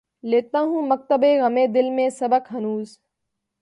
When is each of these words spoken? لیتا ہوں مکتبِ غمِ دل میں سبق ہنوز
لیتا 0.23 0.59
ہوں 0.59 0.81
مکتبِ 0.87 1.23
غمِ 1.41 1.65
دل 1.75 1.89
میں 1.89 2.09
سبق 2.09 2.51
ہنوز 2.53 2.97